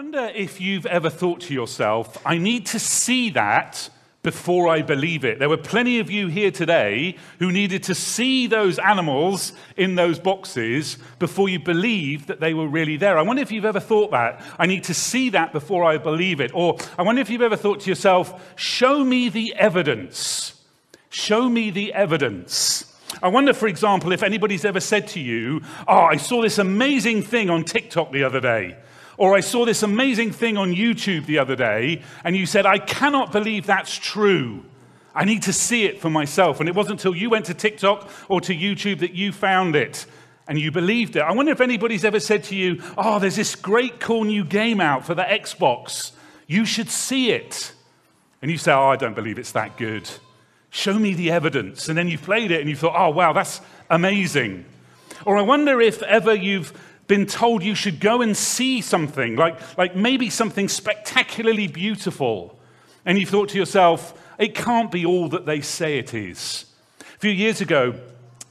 [0.00, 3.90] wonder if you've ever thought to yourself, I need to see that
[4.22, 5.38] before I believe it.
[5.38, 10.18] There were plenty of you here today who needed to see those animals in those
[10.18, 13.18] boxes before you believed that they were really there.
[13.18, 14.42] I wonder if you've ever thought that.
[14.58, 16.50] I need to see that before I believe it.
[16.54, 20.64] Or I wonder if you've ever thought to yourself, show me the evidence.
[21.10, 22.86] Show me the evidence.
[23.22, 27.22] I wonder, for example, if anybody's ever said to you, Oh, I saw this amazing
[27.22, 28.78] thing on TikTok the other day.
[29.20, 32.78] Or I saw this amazing thing on YouTube the other day, and you said, I
[32.78, 34.64] cannot believe that's true.
[35.14, 36.58] I need to see it for myself.
[36.58, 40.06] And it wasn't until you went to TikTok or to YouTube that you found it
[40.48, 41.20] and you believed it.
[41.20, 44.80] I wonder if anybody's ever said to you, Oh, there's this great cool new game
[44.80, 46.12] out for the Xbox.
[46.46, 47.74] You should see it.
[48.40, 50.08] And you say, Oh, I don't believe it's that good.
[50.70, 51.90] Show me the evidence.
[51.90, 54.64] And then you've played it and you thought, Oh, wow, that's amazing.
[55.26, 56.72] Or I wonder if ever you've
[57.10, 62.56] been told you should go and see something, like, like maybe something spectacularly beautiful,
[63.04, 66.66] and you thought to yourself, it can't be all that they say it is.
[67.00, 67.96] A few years ago,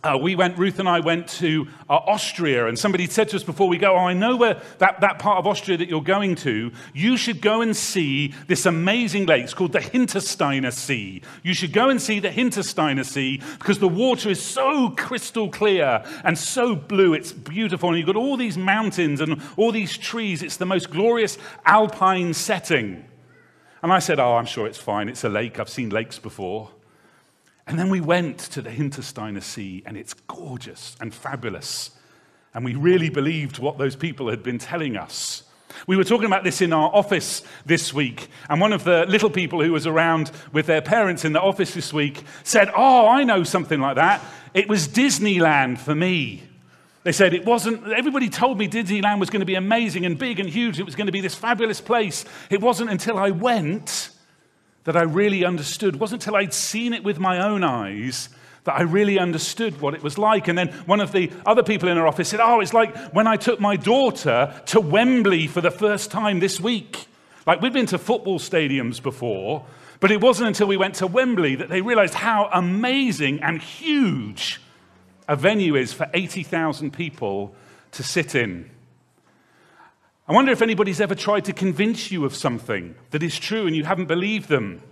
[0.02, 3.44] uh, we went, Ruth and I went to uh, Austria, and somebody said to us
[3.44, 6.36] before we go, Oh, I know where that, that part of Austria that you're going
[6.36, 6.72] to.
[6.94, 9.44] You should go and see this amazing lake.
[9.44, 11.22] It's called the Hintersteiner See.
[11.44, 16.02] You should go and see the Hintersteiner See because the water is so crystal clear
[16.23, 17.14] and so blue.
[17.14, 17.89] It's beautiful.
[17.89, 20.42] And you've got all these mountains and all these trees.
[20.44, 23.03] It's the most glorious alpine setting.
[23.83, 25.09] And I said, Oh, I'm sure it's fine.
[25.09, 25.59] It's a lake.
[25.59, 26.70] I've seen lakes before.
[27.70, 31.92] And then we went to the Hintersteiner See, and it's gorgeous and fabulous.
[32.52, 35.44] And we really believed what those people had been telling us.
[35.86, 39.30] We were talking about this in our office this week, and one of the little
[39.30, 43.23] people who was around with their parents in the office this week said, Oh, I
[43.23, 44.26] know something like that.
[44.56, 46.42] It was Disneyland for me.
[47.04, 50.39] They said it wasn't, everybody told me Disneyland was going to be amazing and big
[50.39, 50.80] and huge.
[50.80, 52.26] It was going to be this fabulous place.
[52.50, 54.09] It wasn't until I went
[54.90, 55.94] that I really understood.
[55.94, 58.28] It wasn't until I'd seen it with my own eyes
[58.64, 60.48] that I really understood what it was like.
[60.48, 63.28] And then one of the other people in our office said, Oh, it's like when
[63.28, 67.05] I took my daughter to Wembley for the first time this week.
[67.45, 69.64] Like we'd been to football stadiums before,
[69.99, 74.60] but it wasn't until we went to Wembley that they realized how amazing and huge
[75.28, 77.54] a venue is for 80,000 people
[77.92, 78.72] to sit in.
[80.30, 83.76] I wonder if anybody's ever tried to convince you of something that is true and
[83.76, 84.84] you haven't believed them.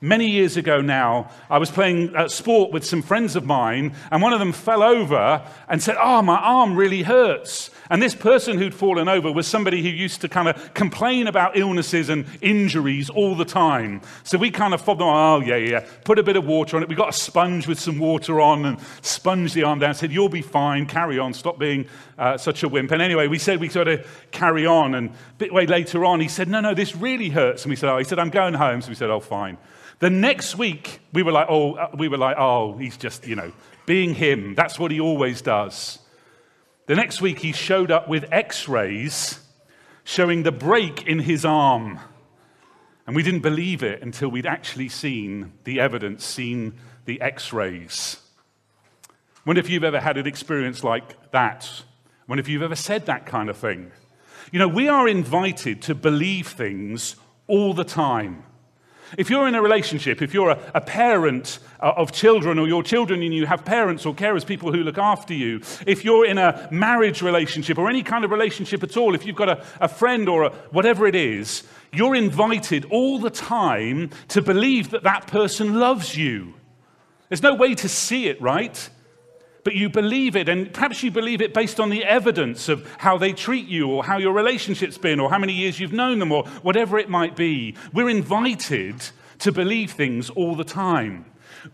[0.00, 4.20] Many years ago now, I was playing uh, sport with some friends of mine, and
[4.20, 7.70] one of them fell over and said, Oh, my arm really hurts.
[7.88, 11.56] And this person who'd fallen over was somebody who used to kind of complain about
[11.56, 14.02] illnesses and injuries all the time.
[14.24, 16.82] So we kind of fobbed them, oh, yeah, yeah, put a bit of water on
[16.82, 16.88] it.
[16.88, 20.28] We got a sponge with some water on and sponged the arm down, said, You'll
[20.28, 21.86] be fine, carry on, stop being
[22.18, 22.90] uh, such a wimp.
[22.90, 24.94] And anyway, we said we sort of carry on.
[24.94, 27.64] And a bit way later on, he said, No, no, this really hurts.
[27.64, 28.82] And we said, Oh, he said, I'm going home.
[28.82, 29.56] So we said, Oh, fine.
[29.98, 33.36] The next week, we were like, Oh, uh, we were like, Oh, he's just, you
[33.36, 33.52] know,
[33.86, 34.54] being him.
[34.54, 35.98] That's what he always does.
[36.86, 39.40] The next week, he showed up with x rays
[40.04, 41.98] showing the break in his arm.
[43.06, 46.74] And we didn't believe it until we'd actually seen the evidence, seen
[47.04, 48.18] the x rays.
[49.44, 51.82] Wonder if you've ever had an experience like that.
[52.28, 53.92] Wonder if you've ever said that kind of thing.
[54.52, 58.44] You know, we are invited to believe things all the time.
[59.16, 62.82] If you're in a relationship, if you're a, a parent uh, of children or your
[62.82, 66.38] children and you have parents or carers, people who look after you, if you're in
[66.38, 69.88] a marriage relationship or any kind of relationship at all, if you've got a, a
[69.88, 71.62] friend or a, whatever it is,
[71.92, 76.54] you're invited all the time to believe that that person loves you.
[77.28, 78.88] There's no way to see it, right?
[79.66, 83.18] But you believe it, and perhaps you believe it based on the evidence of how
[83.18, 86.30] they treat you, or how your relationship's been, or how many years you've known them,
[86.30, 87.74] or whatever it might be.
[87.92, 89.02] We're invited
[89.40, 91.24] to believe things all the time.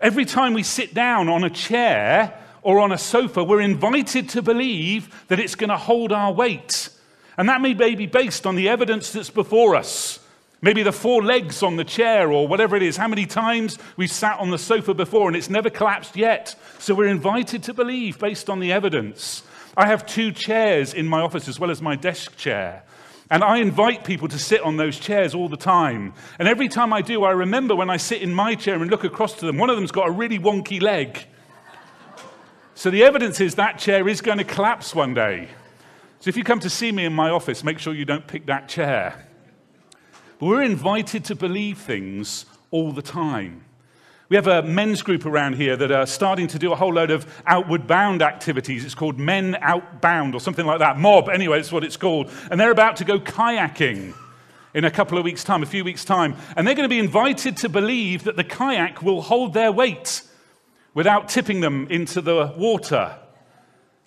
[0.01, 2.33] Every time we sit down on a chair
[2.63, 6.89] or on a sofa, we're invited to believe that it's going to hold our weight.
[7.37, 10.19] And that may be based on the evidence that's before us.
[10.65, 12.97] Maybe the four legs on the chair or whatever it is.
[12.97, 16.55] How many times we've sat on the sofa before and it's never collapsed yet.
[16.79, 19.43] So we're invited to believe based on the evidence.
[19.77, 22.85] I have two chairs in my office as well as my desk chair.
[23.29, 26.15] And I invite people to sit on those chairs all the time.
[26.39, 29.03] And every time I do, I remember when I sit in my chair and look
[29.03, 31.27] across to them, one of them's got a really wonky leg.
[32.77, 35.49] So the evidence is that chair is going to collapse one day.
[36.21, 38.47] So if you come to see me in my office, make sure you don't pick
[38.47, 39.27] that chair.
[40.43, 43.65] But we're invited to believe things all the time.
[44.29, 47.13] We have a men's group around here that are starting to do a whole load
[47.13, 48.85] of outward bound activities.
[48.85, 50.99] It's called Men Outbound or something like that.
[50.99, 52.29] Mob, anyway, that's what it's called.
[52.51, 54.15] And they're about to go kayaking.
[54.75, 56.99] in a couple of weeks' time, a few weeks' time, and they're going to be
[56.99, 60.23] invited to believe that the kayak will hold their weight
[60.93, 63.17] without tipping them into the water.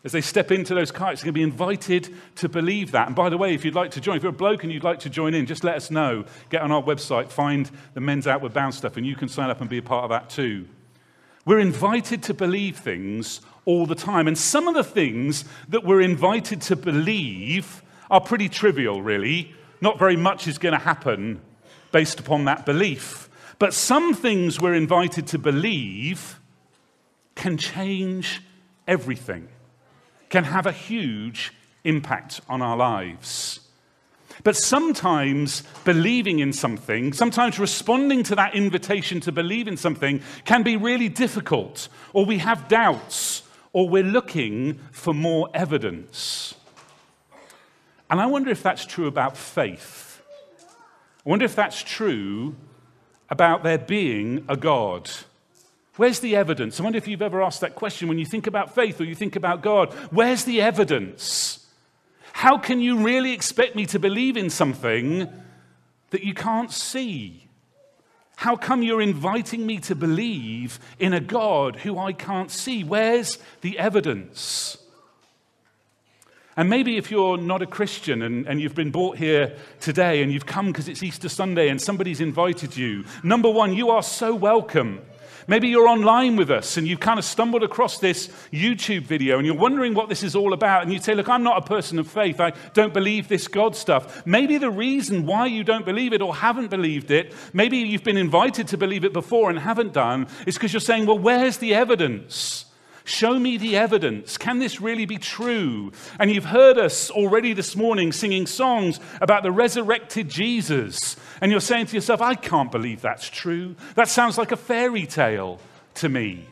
[0.06, 3.08] As they step into those kites, they're going to be invited to believe that.
[3.08, 4.84] And by the way, if you'd like to join, if you're a bloke and you'd
[4.84, 6.26] like to join in, just let us know.
[6.50, 9.62] Get on our website, find the Men's Outward Bound stuff, and you can sign up
[9.62, 10.68] and be a part of that too.
[11.44, 14.28] We're invited to believe things all the time.
[14.28, 19.54] And some of the things that we're invited to believe are pretty trivial, really.
[19.82, 21.42] Not very much is going to happen
[21.92, 23.28] based upon that belief.
[23.58, 26.40] But some things we're invited to believe
[27.36, 28.42] can change
[28.88, 29.48] everything,
[30.36, 31.54] can have a huge
[31.86, 33.62] impact on our lives.
[34.44, 40.62] But sometimes believing in something, sometimes responding to that invitation to believe in something can
[40.62, 46.56] be really difficult, or we have doubts, or we're looking for more evidence.
[48.10, 50.22] And I wonder if that's true about faith.
[51.26, 52.58] I wonder if that's true
[53.30, 55.10] about there being a God.
[55.98, 56.80] Where's the evidence?
[56.80, 59.16] I wonder if you've ever asked that question when you think about faith or you
[59.16, 59.94] think about God.
[60.12, 61.66] Where's the evidence?
[62.34, 65.30] How can you really expect me to believe in something
[66.10, 67.48] that you can't see?
[68.36, 72.84] How come you're inviting me to believe in a God who I can't see?
[72.84, 74.78] Where's the evidence?
[76.58, 80.32] And maybe if you're not a Christian and, and you've been brought here today and
[80.32, 84.36] you've come because it's Easter Sunday and somebody's invited you, number one, you are so
[84.36, 85.02] welcome.
[85.48, 89.46] Maybe you're online with us and you've kind of stumbled across this YouTube video and
[89.46, 90.84] you're wondering what this is all about.
[90.84, 92.40] And you say, Look, I'm not a person of faith.
[92.40, 94.26] I don't believe this God stuff.
[94.26, 98.18] Maybe the reason why you don't believe it or haven't believed it, maybe you've been
[98.18, 101.76] invited to believe it before and haven't done, is because you're saying, Well, where's the
[101.76, 102.66] evidence?
[103.06, 104.36] Show me the evidence.
[104.36, 105.92] Can this really be true?
[106.20, 111.16] And you've heard us already this morning singing songs about the resurrected Jesus.
[111.40, 113.76] And you're saying to yourself, I can't believe that's true.
[113.94, 115.60] That sounds like a fairy tale
[115.96, 116.48] to me.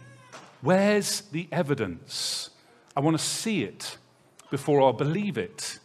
[0.61, 2.51] Where's the evidence?
[2.95, 3.97] I want to see it
[4.51, 5.79] before I'll believe it.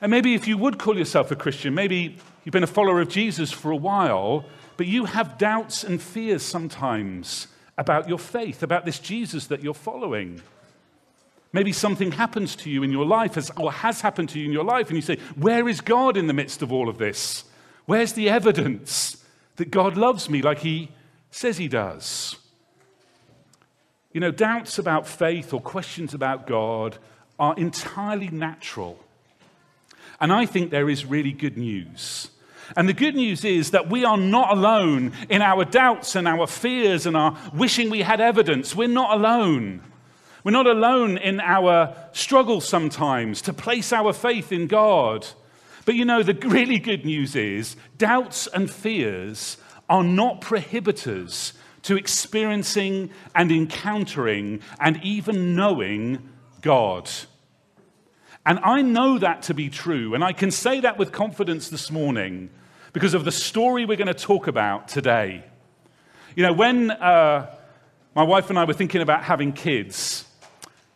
[0.00, 3.08] And maybe if you would call yourself a Christian, maybe you've been a follower of
[3.08, 4.46] Jesus for a while,
[4.76, 7.46] but you have doubts and fears sometimes
[7.78, 10.42] about your faith, about this Jesus that you're following.
[11.52, 14.64] Maybe something happens to you in your life, or has happened to you in your
[14.64, 17.44] life, and you say, Where is God in the midst of all of this?
[17.86, 19.24] Where's the evidence
[19.56, 20.90] that God loves me like he
[21.30, 22.36] says he does?
[24.12, 26.98] You know, doubts about faith or questions about God
[27.38, 28.98] are entirely natural.
[30.20, 32.30] And I think there is really good news.
[32.76, 36.46] And the good news is that we are not alone in our doubts and our
[36.46, 38.74] fears and our wishing we had evidence.
[38.74, 39.82] We're not alone.
[40.44, 45.26] We're not alone in our struggles sometimes to place our faith in God.
[45.84, 49.56] But you know, the really good news is doubts and fears
[49.88, 56.28] are not prohibitors to experiencing and encountering and even knowing
[56.60, 57.08] God.
[58.44, 61.90] And I know that to be true, and I can say that with confidence this
[61.90, 62.50] morning
[62.92, 65.44] because of the story we're going to talk about today.
[66.34, 67.54] You know, when uh,
[68.14, 70.24] my wife and I were thinking about having kids,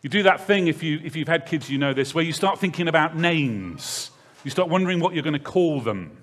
[0.01, 2.33] you do that thing, if, you, if you've had kids, you know this, where you
[2.33, 4.11] start thinking about names.
[4.43, 6.17] You start wondering what you're going to call them.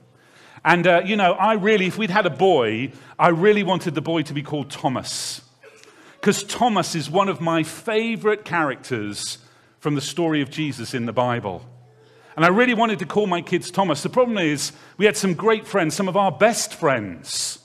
[0.64, 4.02] And, uh, you know, I really, if we'd had a boy, I really wanted the
[4.02, 5.40] boy to be called Thomas.
[6.20, 9.38] Because Thomas is one of my favorite characters
[9.78, 11.64] from the story of Jesus in the Bible.
[12.36, 14.02] And I really wanted to call my kids Thomas.
[14.02, 17.58] The problem is, we had some great friends, some of our best friends.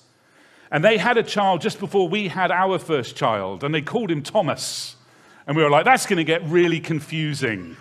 [0.71, 4.11] And they had a child just before we had our first child, and they called
[4.11, 4.95] him Thomas.
[5.47, 7.77] And we were like, that's going to get really confusing.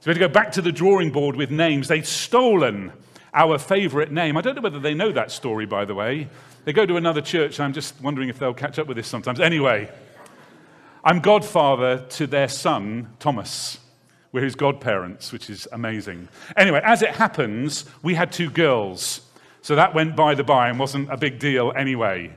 [0.00, 1.88] So we had to go back to the drawing board with names.
[1.88, 2.92] They'd stolen
[3.34, 4.36] our favorite name.
[4.36, 6.28] I don't know whether they know that story, by the way.
[6.64, 9.08] They go to another church, and I'm just wondering if they'll catch up with this
[9.08, 9.40] sometimes.
[9.40, 9.90] Anyway,
[11.04, 13.78] I'm godfather to their son, Thomas.
[14.36, 16.28] We're his godparents, which is amazing.
[16.58, 19.22] Anyway, as it happens, we had two girls.
[19.62, 22.36] So that went by the by and wasn't a big deal anyway.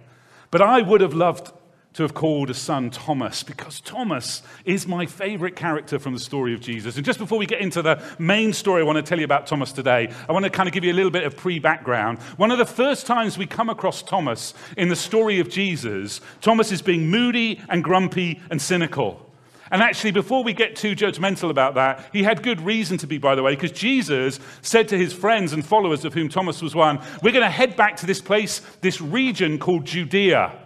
[0.49, 1.51] But I would have loved
[1.95, 6.53] to have called a son Thomas because Thomas is my favorite character from the story
[6.53, 6.95] of Jesus.
[6.95, 9.45] And just before we get into the main story I want to tell you about
[9.45, 12.19] Thomas today, I want to kind of give you a little bit of pre background.
[12.37, 16.71] One of the first times we come across Thomas in the story of Jesus, Thomas
[16.71, 19.28] is being moody and grumpy and cynical.
[19.71, 23.17] And actually, before we get too judgmental about that, he had good reason to be,
[23.17, 26.73] by the way, because Jesus said to his friends and followers, of whom Thomas was
[26.73, 30.57] one, We're going to head back to this place, this region called Judea.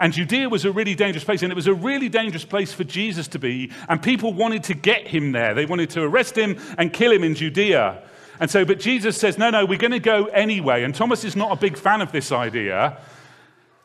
[0.00, 2.84] And Judea was a really dangerous place, and it was a really dangerous place for
[2.84, 3.70] Jesus to be.
[3.88, 5.52] And people wanted to get him there.
[5.54, 8.02] They wanted to arrest him and kill him in Judea.
[8.40, 10.84] And so, but Jesus says, no, no, we're going to go anyway.
[10.84, 12.96] And Thomas is not a big fan of this idea.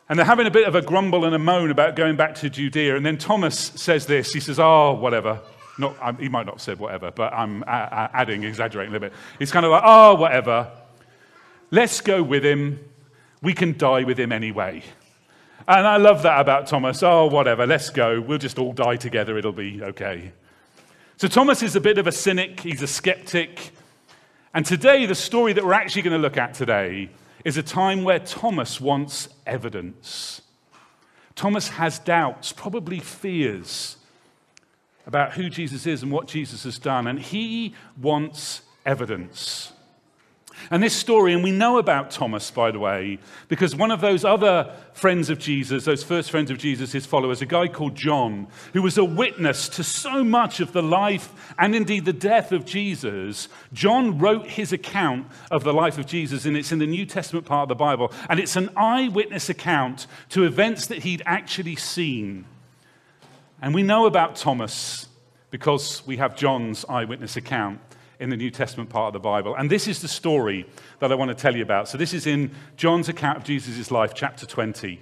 [0.08, 2.50] And they're having a bit of a grumble and a moan about going back to
[2.50, 2.96] Judea.
[2.96, 5.40] And then Thomas says this He says, Oh, whatever.
[5.78, 8.98] Not, um, he might not have said whatever, but I'm a- a- adding, exaggerating a
[8.98, 9.18] little bit.
[9.38, 10.70] He's kind of like, Oh, whatever.
[11.70, 12.78] Let's go with him.
[13.42, 14.82] We can die with him anyway.
[15.68, 17.02] And I love that about Thomas.
[17.02, 17.66] Oh, whatever.
[17.66, 18.20] Let's go.
[18.20, 19.36] We'll just all die together.
[19.36, 20.32] It'll be okay.
[21.16, 22.60] So Thomas is a bit of a cynic.
[22.60, 23.72] He's a skeptic.
[24.54, 27.10] And today, the story that we're actually going to look at today
[27.46, 30.42] is a time where Thomas wants evidence.
[31.36, 33.98] Thomas has doubts, probably fears
[35.06, 37.72] about who Jesus is and what Jesus has done, and he
[38.02, 39.72] wants evidence.
[40.70, 44.24] And this story, and we know about Thomas, by the way, because one of those
[44.24, 48.48] other friends of Jesus, those first friends of Jesus, his followers, a guy called John,
[48.72, 52.64] who was a witness to so much of the life and indeed the death of
[52.64, 57.06] Jesus, John wrote his account of the life of Jesus, and it's in the New
[57.06, 58.12] Testament part of the Bible.
[58.28, 62.44] And it's an eyewitness account to events that he'd actually seen.
[63.62, 65.08] And we know about Thomas
[65.50, 67.80] because we have John's eyewitness account
[68.20, 69.54] in the New Testament part of the Bible.
[69.56, 70.66] And this is the story
[71.00, 71.88] that I want to tell you about.
[71.88, 75.00] So, this is in John's account of Jesus' life, chapter 20.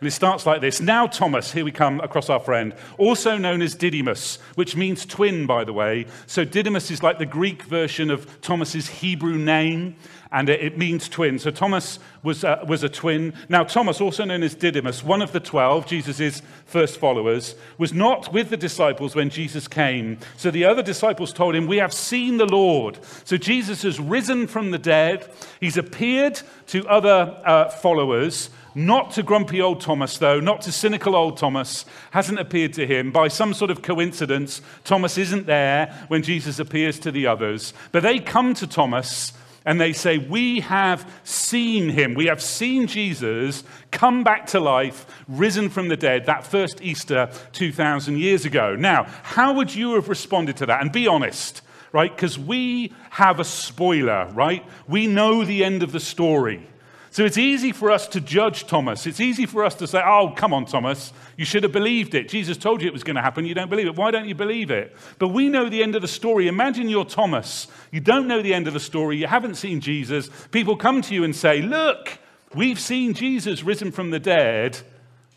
[0.00, 3.60] And it starts like this Now, Thomas, here we come across our friend, also known
[3.60, 6.06] as Didymus, which means twin, by the way.
[6.26, 9.96] So, Didymus is like the Greek version of Thomas's Hebrew name,
[10.32, 11.38] and it means twin.
[11.40, 13.34] So, Thomas was, uh, was a twin.
[13.48, 18.32] Now, Thomas, also known as Didymus, one of the twelve, Jesus' first followers, was not
[18.32, 20.18] with the disciples when Jesus came.
[20.36, 22.98] So, the other disciples told him, We have seen the Lord.
[23.24, 28.50] So, Jesus has risen from the dead, he's appeared to other uh, followers.
[28.72, 33.10] Not to grumpy old Thomas, though, not to cynical old Thomas, hasn't appeared to him.
[33.10, 37.74] By some sort of coincidence, Thomas isn't there when Jesus appears to the others.
[37.90, 39.32] But they come to Thomas
[39.70, 42.14] and they say, We have seen him.
[42.14, 43.62] We have seen Jesus
[43.92, 48.74] come back to life, risen from the dead, that first Easter 2,000 years ago.
[48.74, 50.80] Now, how would you have responded to that?
[50.80, 51.62] And be honest,
[51.92, 52.12] right?
[52.12, 54.64] Because we have a spoiler, right?
[54.88, 56.66] We know the end of the story.
[57.12, 59.04] So it's easy for us to judge Thomas.
[59.04, 62.28] It's easy for us to say, oh, come on, Thomas, you should have believed it.
[62.28, 63.44] Jesus told you it was going to happen.
[63.44, 63.96] You don't believe it.
[63.96, 64.96] Why don't you believe it?
[65.18, 66.46] But we know the end of the story.
[66.46, 67.66] Imagine you're Thomas.
[67.90, 69.16] You don't know the end of the story.
[69.16, 70.30] You haven't seen Jesus.
[70.52, 72.18] People come to you and say, look,
[72.54, 74.78] we've seen Jesus risen from the dead.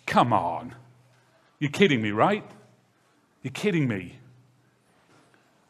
[0.06, 0.76] Come on.
[1.58, 2.46] You're kidding me, right?
[3.42, 4.20] You're kidding me.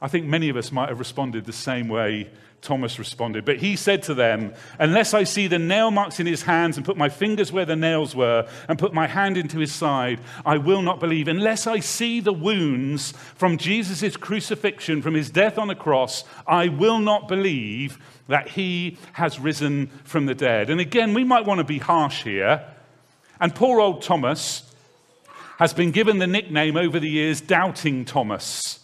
[0.03, 2.29] I think many of us might have responded the same way
[2.61, 3.45] Thomas responded.
[3.45, 6.85] But he said to them, Unless I see the nail marks in his hands and
[6.85, 10.57] put my fingers where the nails were and put my hand into his side, I
[10.57, 11.29] will not believe.
[11.29, 16.67] Unless I see the wounds from Jesus' crucifixion, from his death on the cross, I
[16.67, 20.69] will not believe that he has risen from the dead.
[20.69, 22.61] And again, we might want to be harsh here.
[23.39, 24.69] And poor old Thomas
[25.59, 28.82] has been given the nickname over the years Doubting Thomas.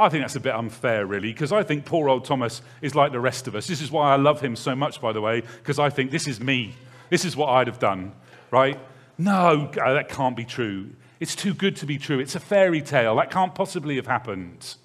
[0.00, 3.12] I think that's a bit unfair, really, because I think poor old Thomas is like
[3.12, 3.66] the rest of us.
[3.66, 6.26] This is why I love him so much, by the way, because I think this
[6.26, 6.74] is me.
[7.10, 8.12] This is what I'd have done,
[8.50, 8.78] right?
[9.18, 10.90] No, uh, that can't be true.
[11.20, 12.18] It's too good to be true.
[12.18, 13.16] It's a fairy tale.
[13.16, 14.76] That can't possibly have happened.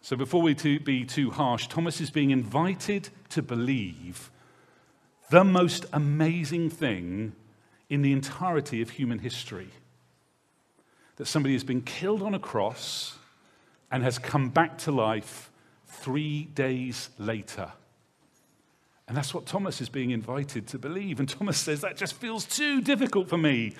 [0.00, 4.30] So, before we be too harsh, Thomas is being invited to believe
[5.30, 7.34] the most amazing thing
[7.90, 9.68] in the entirety of human history
[11.16, 13.16] that somebody has been killed on a cross
[13.90, 15.50] and has come back to life
[15.86, 17.70] three days later.
[19.06, 21.20] And that's what Thomas is being invited to believe.
[21.20, 23.74] And Thomas says, That just feels too difficult for me.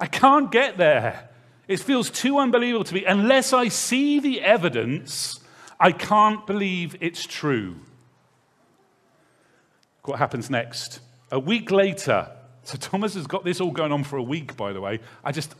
[0.00, 1.28] I can't get there.
[1.68, 3.04] It feels too unbelievable to me.
[3.04, 5.40] Unless I see the evidence,
[5.78, 7.76] I can't believe it's true.
[10.04, 11.00] What happens next?
[11.30, 12.28] A week later,
[12.64, 14.98] so Thomas has got this all going on for a week, by the way.
[15.22, 15.54] I just,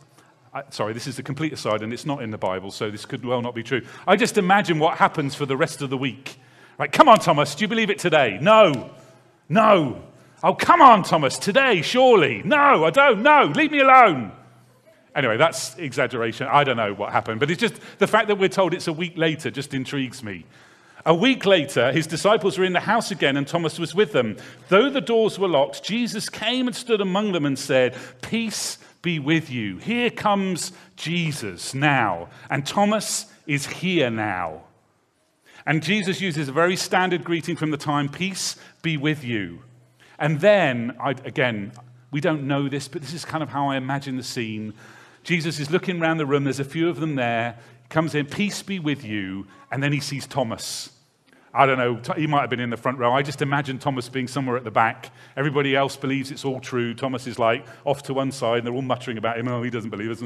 [0.69, 3.23] Sorry, this is a complete aside, and it's not in the Bible, so this could
[3.23, 3.81] well not be true.
[4.05, 6.37] I just imagine what happens for the rest of the week.
[6.77, 8.37] Right, come on, Thomas, do you believe it today?
[8.41, 8.91] No.
[9.47, 10.03] No.
[10.43, 12.41] Oh, come on, Thomas, today, surely.
[12.43, 13.21] No, I don't.
[13.21, 14.33] No, leave me alone.
[15.15, 16.47] Anyway, that's exaggeration.
[16.49, 18.93] I don't know what happened, but it's just the fact that we're told it's a
[18.93, 20.45] week later just intrigues me.
[21.05, 24.37] A week later, his disciples were in the house again, and Thomas was with them.
[24.69, 29.17] Though the doors were locked, Jesus came and stood among them and said, Peace be
[29.17, 29.77] with you.
[29.77, 34.61] Here comes Jesus now, and Thomas is here now.
[35.65, 39.59] And Jesus uses a very standard greeting from the time Peace be with you.
[40.19, 41.71] And then, I, again,
[42.11, 44.73] we don't know this, but this is kind of how I imagine the scene.
[45.23, 47.57] Jesus is looking around the room, there's a few of them there.
[47.91, 49.45] Comes in, Peace be with you.
[49.71, 50.89] And then he sees Thomas.
[51.53, 53.11] I don't know, he might have been in the front row.
[53.11, 55.11] I just imagine Thomas being somewhere at the back.
[55.35, 56.93] Everybody else believes it's all true.
[56.93, 59.49] Thomas is like off to one side, and they're all muttering about him.
[59.49, 60.19] Oh, he doesn't believe us.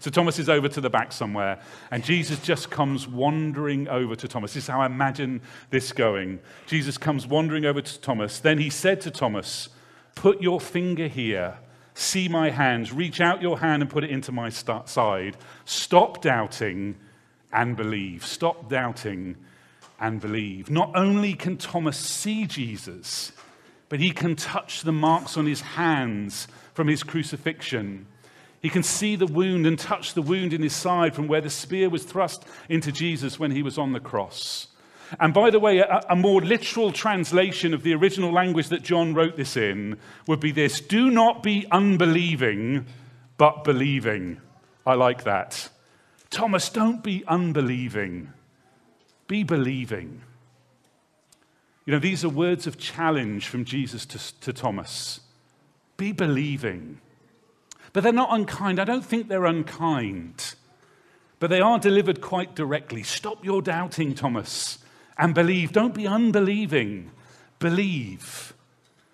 [0.00, 4.26] So Thomas is over to the back somewhere, and Jesus just comes wandering over to
[4.26, 4.54] Thomas.
[4.54, 6.40] This is how I imagine this going.
[6.66, 8.40] Jesus comes wandering over to Thomas.
[8.40, 9.68] Then he said to Thomas,
[10.14, 11.58] Put your finger here.
[11.94, 12.92] See my hands.
[12.92, 15.36] Reach out your hand and put it into my side.
[15.64, 16.96] Stop doubting
[17.52, 18.24] and believe.
[18.24, 19.36] Stop doubting
[20.00, 20.70] and believe.
[20.70, 23.32] Not only can Thomas see Jesus,
[23.88, 28.06] but he can touch the marks on his hands from his crucifixion.
[28.62, 31.50] He can see the wound and touch the wound in his side from where the
[31.50, 34.68] spear was thrust into Jesus when he was on the cross.
[35.20, 39.14] And by the way, a, a, more literal translation of the original language that John
[39.14, 42.86] wrote this in would be this Do not be unbelieving,
[43.36, 44.40] but believing.
[44.86, 45.68] I like that.
[46.30, 48.32] Thomas, don't be unbelieving.
[49.28, 50.22] Be believing.
[51.84, 55.20] You know, these are words of challenge from Jesus to, to Thomas.
[55.96, 57.00] Be believing.
[57.92, 58.80] But they're not unkind.
[58.80, 60.54] I don't think they're unkind.
[61.38, 63.02] But they are delivered quite directly.
[63.02, 64.78] Stop your doubting, Thomas,
[65.22, 65.70] and believe.
[65.70, 67.12] Don't be unbelieving.
[67.60, 68.54] Believe.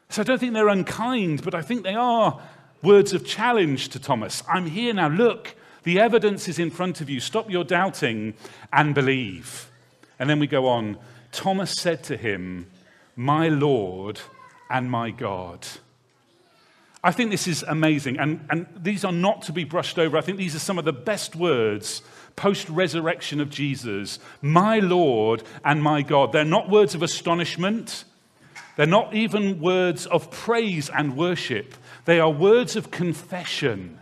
[0.09, 2.41] So I don't think they're unkind, but I think they are
[2.83, 4.43] words of challenge to Thomas.
[4.49, 5.09] I'm here now.
[5.09, 7.21] Look, the evidence is in front of you.
[7.21, 8.33] Stop your doubting
[8.73, 9.71] and believe.
[10.19, 10.97] And then we go on.
[11.31, 12.71] Thomas said to him,
[13.15, 14.19] My Lord
[14.71, 15.67] and my God.
[17.03, 18.19] I think this is amazing.
[18.19, 20.17] And, and these are not to be brushed over.
[20.17, 22.03] I think these are some of the best words
[22.37, 24.21] post resurrection of Jesus.
[24.41, 26.33] My Lord and my God.
[26.33, 28.05] They're not words of astonishment.
[28.77, 31.75] They're not even words of praise and worship.
[32.05, 33.99] They are words of confession.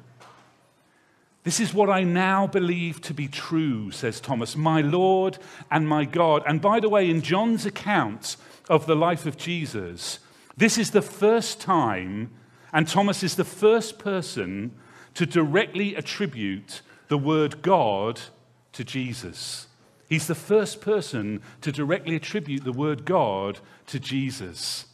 [1.45, 5.39] This is what I now believe to be true, says Thomas, my Lord
[5.71, 6.43] and my God.
[6.47, 8.37] And by the way, in John's account
[8.69, 10.19] of the life of Jesus,
[10.57, 12.33] this is the first time,
[12.73, 14.73] and Thomas is the first person
[15.15, 18.21] to directly attribute the word God
[18.73, 19.67] to Jesus.
[20.09, 24.87] He's the first person to directly attribute the word God to Jesus.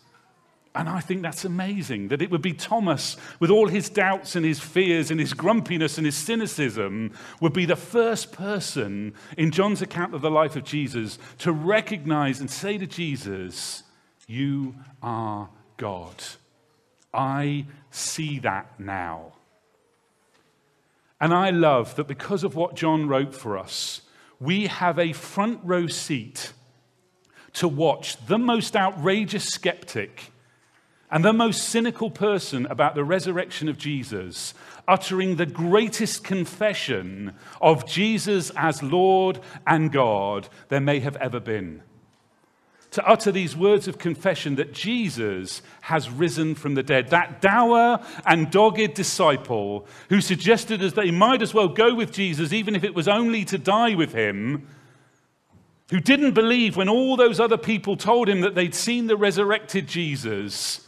[0.75, 4.45] And I think that's amazing that it would be Thomas, with all his doubts and
[4.45, 9.83] his fears and his grumpiness and his cynicism, would be the first person in John's
[9.83, 13.83] account of the life of Jesus to recognize and say to Jesus,
[14.27, 16.15] You are God.
[17.13, 19.33] I see that now.
[21.21, 24.03] And I love that because of what John wrote for us,
[24.41, 26.53] we have a front row seat
[27.55, 30.33] to watch the most outrageous skeptic
[31.13, 34.55] and the most cynical person about the resurrection of Jesus,
[34.89, 41.83] uttering the greatest confession of Jesus as Lord and God there may have ever been.
[42.93, 47.09] To utter these words of confession that Jesus has risen from the dead.
[47.09, 52.53] That dour and dogged disciple who suggested as they might as well go with Jesus,
[52.53, 54.67] even if it was only to die with him,
[55.91, 59.89] who didn't believe when all those other people told him that they'd seen the resurrected
[59.89, 60.87] Jesus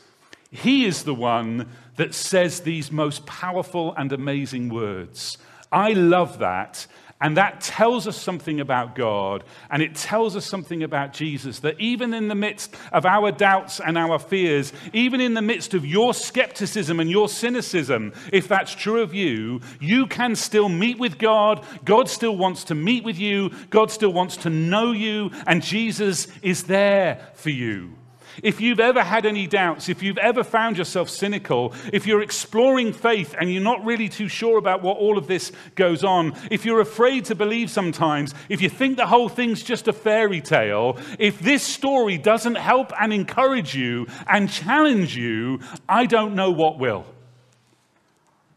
[0.54, 5.36] he is the one that says these most powerful and amazing words.
[5.72, 6.86] I love that.
[7.24, 11.60] And that tells us something about God, and it tells us something about Jesus.
[11.60, 15.72] That even in the midst of our doubts and our fears, even in the midst
[15.72, 20.98] of your skepticism and your cynicism, if that's true of you, you can still meet
[20.98, 21.64] with God.
[21.86, 23.52] God still wants to meet with you.
[23.70, 27.94] God still wants to know you, and Jesus is there for you.
[28.42, 32.92] If you've ever had any doubts, if you've ever found yourself cynical, if you're exploring
[32.92, 36.64] faith and you're not really too sure about what all of this goes on, if
[36.64, 40.98] you're afraid to believe sometimes, if you think the whole thing's just a fairy tale,
[41.18, 46.78] if this story doesn't help and encourage you and challenge you, I don't know what
[46.78, 47.06] will.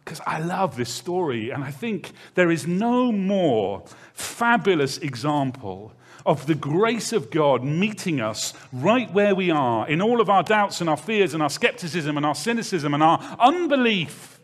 [0.03, 5.91] Because I love this story, and I think there is no more fabulous example
[6.27, 10.43] of the grace of God meeting us right where we are in all of our
[10.43, 14.39] doubts and our fears and our skepticism and our cynicism and our unbelief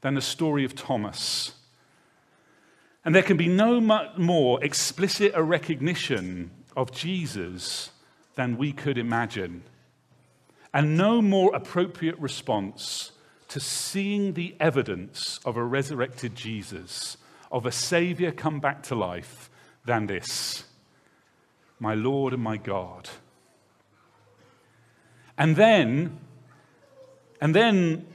[0.00, 1.52] than the story of Thomas.
[3.04, 3.80] And there can be no
[4.16, 7.90] more explicit a recognition of Jesus
[8.34, 9.62] than we could imagine,
[10.72, 13.12] and no more appropriate response
[13.48, 17.18] to seeing the evidence of a resurrected Jesus,
[17.52, 19.50] of a Savior come back to life
[19.86, 20.64] than this
[21.78, 23.10] my Lord and my God.
[25.36, 26.18] And then,
[27.40, 28.06] and then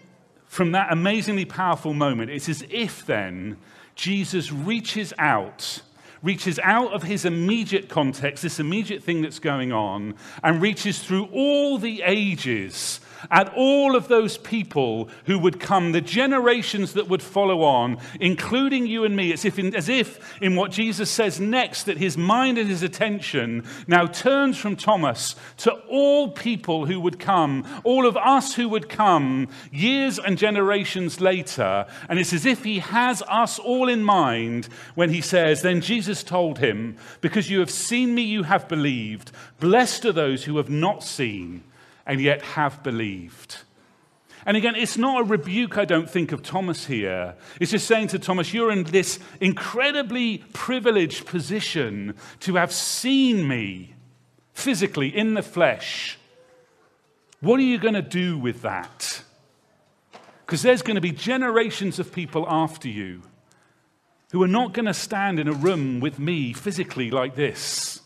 [0.48, 3.58] from that amazingly powerful moment, it's as if then
[3.94, 5.84] Jesus reaches out,
[6.24, 11.26] reaches out of his immediate context, this immediate thing that's going on, and reaches through
[11.26, 17.22] all the ages at all of those people who would come, the generations that would
[17.22, 19.32] follow on, including you and me.
[19.32, 22.84] It's if in, as if in what Jesus says next that his mind and his
[22.84, 28.70] attention now turns from Thomas to all people who would come, all of us who
[28.70, 31.86] would come years and generations later.
[32.10, 36.24] And it's as if he has us all in mind when he says, Then Jesus
[36.24, 39.32] told him, Because you have seen me, you have believed.
[39.60, 41.64] Blessed are those who have not seen
[42.12, 43.60] and yet have believed.
[44.46, 47.36] And again, it's not a rebuke, I don't think, of Thomas here.
[47.58, 53.94] It's just saying to Thomas, you're in this incredibly privileged position to have seen me
[54.54, 56.18] physically in the flesh.
[57.40, 59.24] What are you going to do with that?
[60.46, 63.22] Because there's going to be generations of people after you
[64.34, 68.02] who are not going to stand in a room with me physically like this.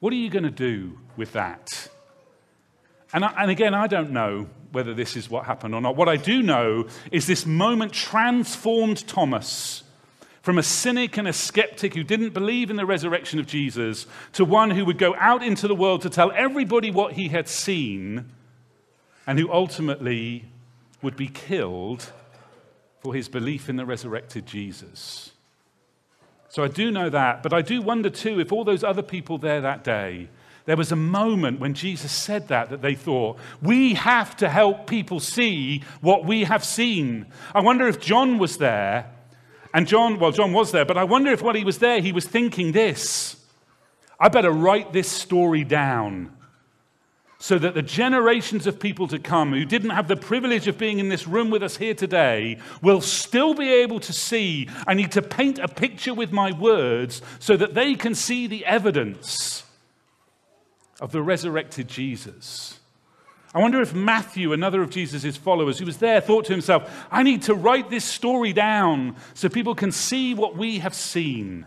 [0.00, 1.88] What are you going to do with that?
[3.12, 5.96] And, I, and again, I don't know whether this is what happened or not.
[5.96, 9.82] What I do know is this moment transformed Thomas
[10.42, 14.44] from a cynic and a skeptic who didn't believe in the resurrection of Jesus to
[14.44, 18.30] one who would go out into the world to tell everybody what he had seen
[19.26, 20.46] and who ultimately
[21.02, 22.12] would be killed
[23.00, 25.32] for his belief in the resurrected Jesus.
[26.48, 29.38] So I do know that, but I do wonder too if all those other people
[29.38, 30.28] there that day
[30.66, 34.86] there was a moment when Jesus said that that they thought, we have to help
[34.86, 37.26] people see what we have seen.
[37.54, 39.10] I wonder if John was there.
[39.72, 42.12] And John, well, John was there, but I wonder if while he was there, he
[42.12, 43.36] was thinking this
[44.18, 46.36] I better write this story down
[47.38, 50.98] so that the generations of people to come who didn't have the privilege of being
[50.98, 54.68] in this room with us here today will still be able to see.
[54.86, 58.66] I need to paint a picture with my words so that they can see the
[58.66, 59.64] evidence
[61.00, 62.78] of the resurrected Jesus.
[63.52, 67.24] I wonder if Matthew, another of Jesus' followers who was there, thought to himself, I
[67.24, 71.66] need to write this story down so people can see what we have seen.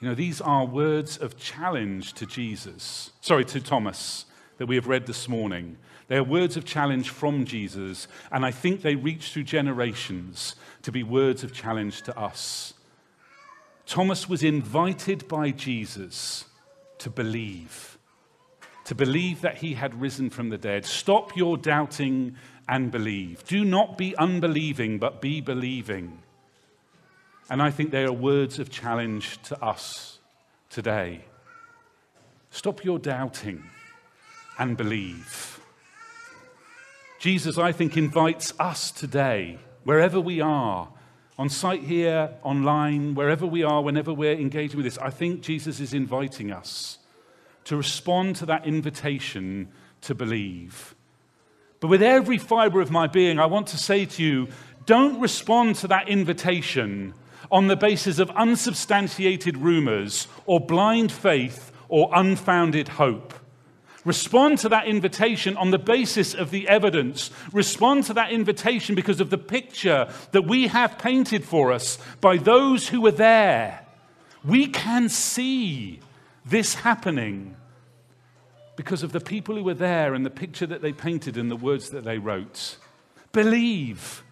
[0.00, 4.26] You know, these are words of challenge to Jesus, sorry, to Thomas,
[4.58, 5.78] that we have read this morning.
[6.06, 10.92] They are words of challenge from Jesus, and I think they reach through generations to
[10.92, 12.74] be words of challenge to us.
[13.86, 16.46] Thomas was invited by Jesus
[16.98, 17.98] to believe,
[18.84, 20.84] to believe that he had risen from the dead.
[20.84, 22.36] Stop your doubting
[22.68, 23.44] and believe.
[23.46, 26.18] Do not be unbelieving, but be believing.
[27.50, 30.18] And I think they are words of challenge to us
[30.70, 31.24] today.
[32.50, 33.64] Stop your doubting
[34.58, 35.60] and believe.
[37.18, 40.88] Jesus, I think, invites us today, wherever we are,
[41.38, 45.80] on site here, online, wherever we are, whenever we're engaging with this, I think Jesus
[45.80, 46.98] is inviting us
[47.64, 49.68] to respond to that invitation
[50.02, 50.94] to believe.
[51.80, 54.48] But with every fiber of my being, I want to say to you
[54.84, 57.14] don't respond to that invitation
[57.50, 63.34] on the basis of unsubstantiated rumors or blind faith or unfounded hope.
[64.04, 67.30] Respond to that invitation on the basis of the evidence.
[67.52, 72.36] Respond to that invitation because of the picture that we have painted for us by
[72.36, 73.86] those who were there.
[74.44, 76.00] We can see
[76.44, 77.56] this happening
[78.74, 81.56] because of the people who were there and the picture that they painted and the
[81.56, 82.78] words that they wrote.
[83.30, 84.24] Believe.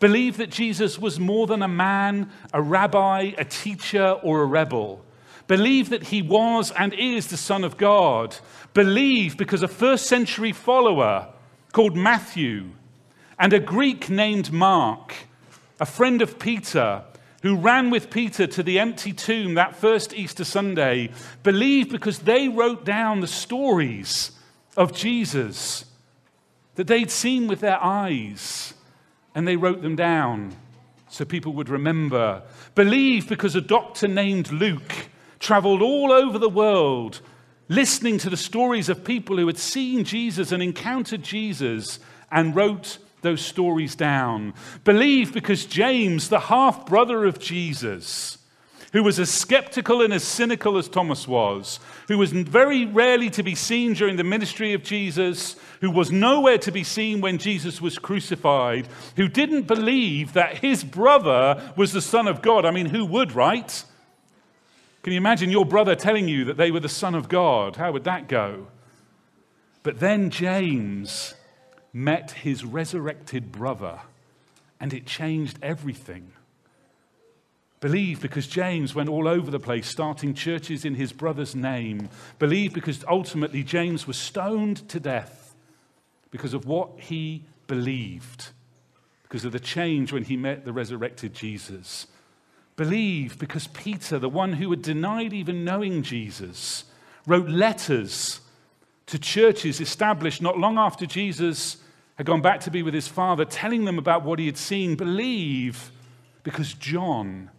[0.00, 5.02] Believe that Jesus was more than a man, a rabbi, a teacher, or a rebel.
[5.48, 8.36] Believe that he was and is the Son of God.
[8.74, 11.32] Believe because a first century follower
[11.72, 12.70] called Matthew
[13.38, 15.14] and a Greek named Mark,
[15.80, 17.02] a friend of Peter,
[17.42, 21.10] who ran with Peter to the empty tomb that first Easter Sunday,
[21.42, 24.32] believe because they wrote down the stories
[24.76, 25.86] of Jesus
[26.74, 28.74] that they'd seen with their eyes
[29.34, 30.54] and they wrote them down
[31.08, 32.42] so people would remember.
[32.74, 35.08] Believe because a doctor named Luke
[35.38, 37.20] traveled all over the world
[37.68, 41.98] listening to the stories of people who had seen Jesus and encountered Jesus
[42.30, 44.54] and wrote those stories down.
[44.84, 48.38] Believe because James, the half brother of Jesus,
[48.92, 53.42] who was as skeptical and as cynical as Thomas was, who was very rarely to
[53.42, 57.82] be seen during the ministry of Jesus, who was nowhere to be seen when Jesus
[57.82, 62.64] was crucified, who didn't believe that his brother was the Son of God.
[62.64, 63.84] I mean, who would, right?
[65.02, 67.76] Can you imagine your brother telling you that they were the Son of God?
[67.76, 68.66] How would that go?
[69.82, 71.34] But then James
[71.92, 74.00] met his resurrected brother,
[74.80, 76.32] and it changed everything.
[77.80, 82.08] Believe because James went all over the place, starting churches in his brother's name.
[82.38, 85.54] Believe because ultimately James was stoned to death
[86.30, 88.48] because of what he believed,
[89.22, 92.08] because of the change when he met the resurrected Jesus.
[92.78, 96.84] Believe because Peter, the one who had denied even knowing Jesus,
[97.26, 98.40] wrote letters
[99.06, 101.78] to churches established not long after Jesus
[102.14, 104.94] had gone back to be with his father, telling them about what he had seen.
[104.94, 105.90] Believe
[106.44, 107.50] because John,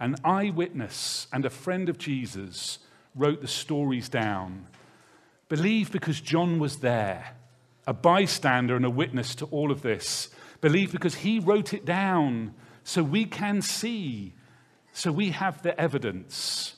[0.00, 2.78] an eyewitness and a friend of Jesus,
[3.14, 4.66] wrote the stories down.
[5.48, 7.36] Believe because John was there,
[7.86, 10.28] a bystander and a witness to all of this.
[10.60, 12.52] Believe because he wrote it down
[12.84, 14.34] so we can see,
[14.98, 16.74] so we have the evidence.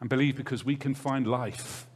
[0.00, 1.86] And believe because we can find life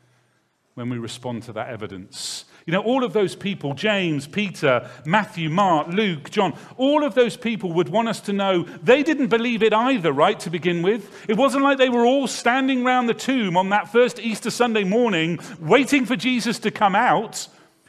[0.74, 2.44] when we respond to that evidence.
[2.66, 7.36] You know, all of those people, James, Peter, Matthew, Mark, Luke, John, all of those
[7.36, 11.28] people would want us to know they didn't believe it either, right, to begin with.
[11.28, 14.84] It wasn't like they were all standing round the tomb on that first Easter Sunday
[14.84, 17.48] morning waiting for Jesus to come out.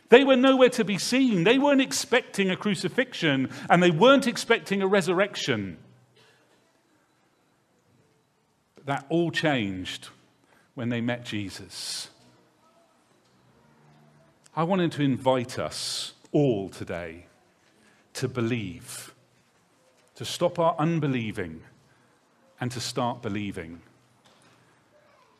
[0.09, 1.43] They were nowhere to be seen.
[1.43, 5.77] They weren't expecting a crucifixion and they weren't expecting a resurrection.
[8.76, 10.07] But that all changed
[10.73, 12.09] when they met Jesus.
[14.55, 17.25] I wanted to invite us all today
[18.13, 19.13] to believe,
[20.15, 21.63] to stop our unbelieving,
[22.61, 23.81] and to start believing.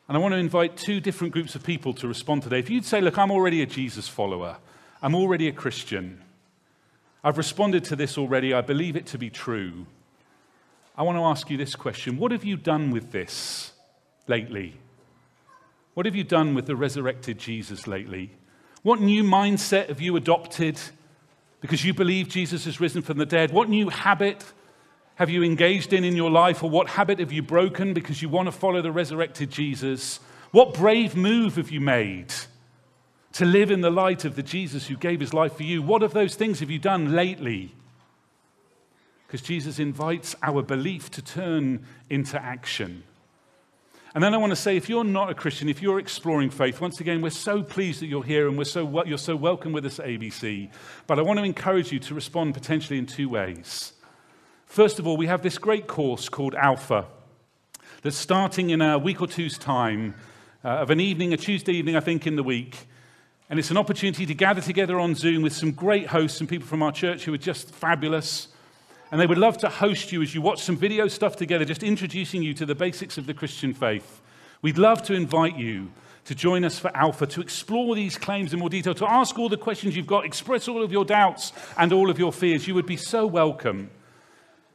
[0.06, 2.58] And I want to invite two different groups of people to respond today.
[2.58, 4.58] If you'd say, Look, I'm already a Jesus follower,
[5.00, 6.22] I'm already a Christian,
[7.24, 9.86] I've responded to this already, I believe it to be true.
[10.98, 13.72] I want to ask you this question What have you done with this
[14.26, 14.74] lately?
[15.94, 18.32] What have you done with the resurrected Jesus lately?
[18.82, 20.78] What new mindset have you adopted
[21.60, 23.52] because you believe Jesus has risen from the dead?
[23.52, 24.44] What new habit
[25.14, 28.28] have you engaged in in your life, or what habit have you broken because you
[28.28, 30.20] want to follow the resurrected Jesus?
[30.50, 32.32] What brave move have you made
[33.32, 35.80] to live in the light of the Jesus who gave his life for you?
[35.80, 37.74] What of those things have you done lately?
[39.28, 43.04] Because Jesus invites our belief to turn into action.
[44.14, 46.80] And then I want to say, if you're not a Christian, if you're exploring faith,
[46.80, 49.84] once again, we're so pleased that you're here and we're so, you're so welcome with
[49.84, 50.70] us at ABC.
[51.06, 53.92] But I want to encourage you to respond potentially in two ways.
[54.64, 57.06] First of all, we have this great course called Alpha
[58.02, 60.14] that's starting in a week or two's time
[60.64, 62.86] uh, of an evening, a Tuesday evening, I think, in the week.
[63.50, 66.66] And it's an opportunity to gather together on Zoom with some great hosts and people
[66.66, 68.48] from our church who are just fabulous.
[69.10, 71.82] And they would love to host you as you watch some video stuff together, just
[71.82, 74.20] introducing you to the basics of the Christian faith.
[74.60, 75.90] We'd love to invite you
[76.26, 79.48] to join us for Alpha, to explore these claims in more detail, to ask all
[79.48, 82.68] the questions you've got, express all of your doubts and all of your fears.
[82.68, 83.90] You would be so welcome.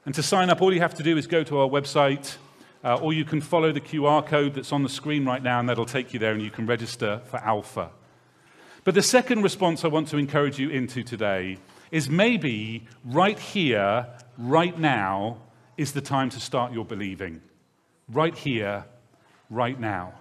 [0.06, 2.38] And to sign up, all you have to do is go to our website,
[2.84, 5.70] uh, or you can follow the QR code that's on the screen right now, and
[5.70, 7.92] that'll take you there, and you can register for Alpha.
[8.84, 11.60] But the second response I want to encourage you into today
[11.94, 14.08] is maybe right here,
[14.40, 15.38] right now,
[15.78, 17.40] is the time to start your believing.
[18.10, 18.84] Right here,
[19.52, 20.12] right now.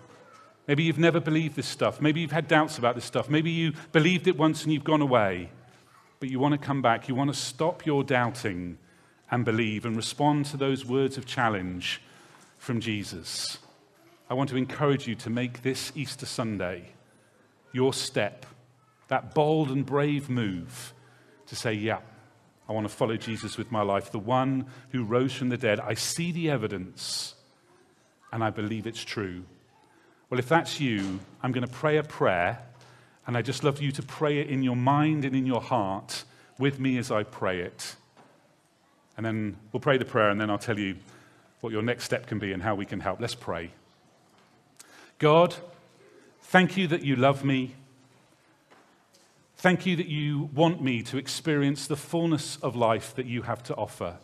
[0.68, 1.98] Maybe you've never believed this stuff.
[1.98, 3.30] Maybe you've had doubts about this stuff.
[3.30, 5.48] Maybe you believed it once and you've gone away.
[6.20, 7.08] But you want to come back.
[7.08, 8.76] You want to stop your doubting
[9.30, 12.02] and believe and respond to those words of challenge
[12.58, 13.56] from Jesus.
[14.28, 16.92] I want to encourage you to make this Easter Sunday
[17.72, 18.44] your step,
[19.08, 20.92] that bold and brave move
[21.52, 21.98] to say, Yeah,
[22.66, 25.78] I want to follow Jesus with my life, the one who rose from the dead.
[25.78, 27.34] I see the evidence
[28.32, 29.44] and I believe it's true.
[30.30, 32.58] Well, if that's you, I'm going to pray a prayer,
[33.26, 36.24] and I just love you to pray it in your mind and in your heart
[36.58, 37.94] with me as I pray it.
[39.18, 40.96] And then we'll pray the prayer, and then I'll tell you
[41.60, 43.20] what your next step can be and how we can help.
[43.20, 43.72] Let's pray.
[45.18, 45.54] God,
[46.44, 47.74] thank you that you love me
[49.62, 53.62] Thank you that you want me to experience the fullness of life that you have
[53.62, 54.16] to offer.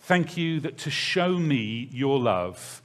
[0.00, 2.80] Thank you that to show me your love,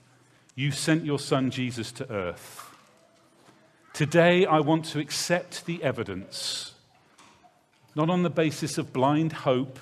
[0.53, 2.75] you sent your son Jesus to earth.
[3.93, 6.73] Today, I want to accept the evidence,
[7.95, 9.79] not on the basis of blind hope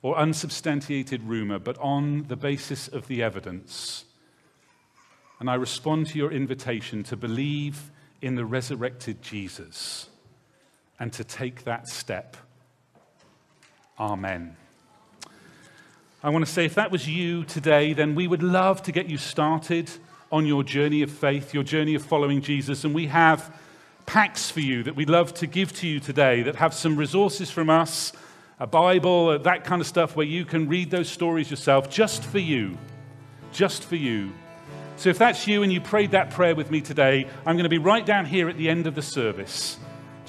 [0.00, 4.06] or unsubstantiated rumor, but on the basis of the evidence.
[5.38, 7.90] And I respond to your invitation to believe
[8.22, 10.09] in the resurrected Jesus
[11.00, 12.36] and to take that step.
[13.98, 14.56] Amen.
[16.22, 19.08] I want to say if that was you today, then we would love to get
[19.08, 19.90] you started
[20.30, 22.84] on your journey of faith, your journey of following Jesus.
[22.84, 23.58] And we have
[24.04, 27.50] packs for you that we'd love to give to you today that have some resources
[27.50, 28.12] from us,
[28.58, 32.38] a Bible, that kind of stuff where you can read those stories yourself just for
[32.38, 32.76] you.
[33.52, 34.32] Just for you.
[34.96, 37.70] So if that's you and you prayed that prayer with me today, I'm going to
[37.70, 39.78] be right down here at the end of the service.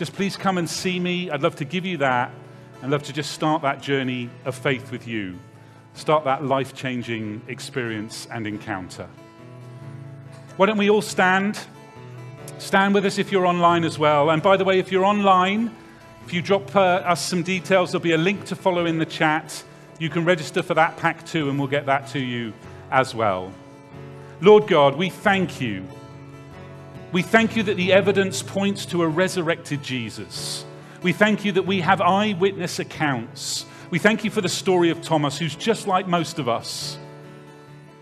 [0.02, 1.30] Just please come and see me.
[1.30, 2.32] I'd love to give you that.
[2.82, 5.38] I'd love to just start that journey of faith with you.
[5.94, 9.08] Start that life changing experience and encounter.
[10.58, 11.60] Why don't we all stand?
[12.58, 14.32] Stand with us if you're online as well.
[14.32, 15.70] And by the way, if you're online,
[16.26, 19.06] if you drop uh, us some details, there'll be a link to follow in the
[19.06, 19.64] chat.
[20.00, 22.54] You can register for that pack too, and we'll get that to you
[22.90, 23.54] as well.
[24.42, 25.86] Lord God, we thank you.
[27.12, 30.64] We thank you that the evidence points to a resurrected Jesus.
[31.04, 33.66] We thank you that we have eyewitness accounts.
[33.90, 36.98] We thank you for the story of Thomas, who's just like most of us.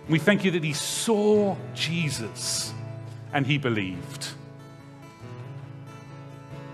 [0.07, 2.71] We thank you that he saw Jesus
[3.33, 4.27] and he believed.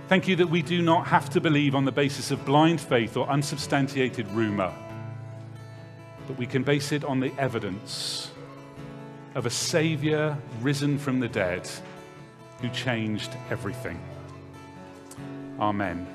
[0.10, 3.15] Thank you that we do not have to believe on the basis of blind faith
[3.15, 4.74] or unsubstantiated rumor,
[6.28, 8.30] but we can base it on the evidence
[9.36, 11.69] of a Savior risen from the dead
[12.62, 14.00] who changed everything.
[15.60, 16.14] Amen.